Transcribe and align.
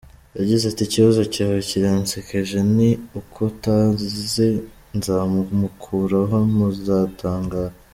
Yagize 0.39 0.63
ati 0.67 0.81
“Ikibazo 0.85 1.21
cyawe 1.33 1.57
kiransekeje 1.69 2.57
ni 2.75 2.89
uko 3.19 3.37
utanzi, 3.51 4.47
nzamumukuraho 4.97 6.37
muzatangara. 6.55 7.73